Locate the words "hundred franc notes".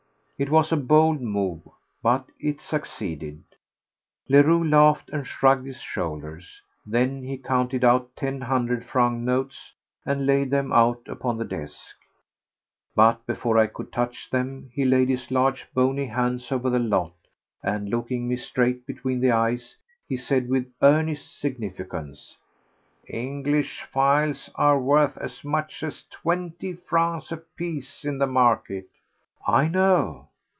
8.41-9.71